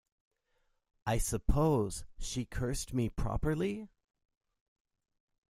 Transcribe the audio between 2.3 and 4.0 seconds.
cursed me properly?